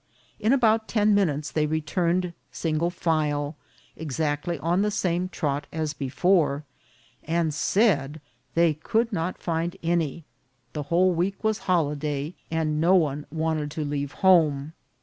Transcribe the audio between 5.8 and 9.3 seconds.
before, and said they could